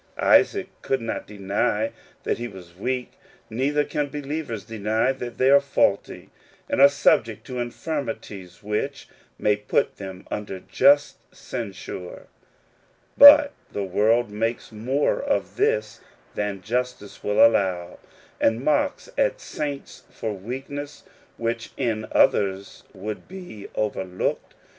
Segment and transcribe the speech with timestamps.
[0.17, 1.91] Isaac could not deny
[2.23, 3.11] that he was weak,
[3.51, 6.31] neither can believers deny that they are faulty,
[6.67, 12.25] and are subject to infirmities which may put them under just censure:
[13.15, 15.99] but the world makes more of this
[16.33, 17.99] than justice will allow,
[18.39, 21.03] and mocks at saints for weaknesses
[21.37, 24.55] which in others would be overlooked.